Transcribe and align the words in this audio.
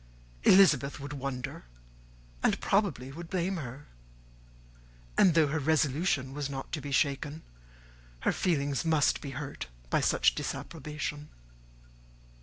Elizabeth 0.45 0.99
would 0.99 1.13
wonder, 1.13 1.65
and 2.41 2.59
probably 2.59 3.11
would 3.11 3.29
blame 3.29 3.57
her; 3.57 3.85
and 5.15 5.35
though 5.35 5.45
her 5.45 5.59
resolution 5.59 6.33
was 6.33 6.49
not 6.49 6.71
to 6.71 6.81
be 6.81 6.91
shaken, 6.91 7.43
her 8.21 8.31
feelings 8.33 8.83
must 8.83 9.21
be 9.21 9.29
hurt 9.37 9.67
by 9.91 10.01
such 10.01 10.31
a 10.31 10.35
disapprobation. 10.37 11.29